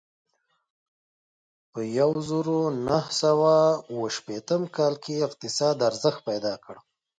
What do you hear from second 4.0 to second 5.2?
شپېتم کال کې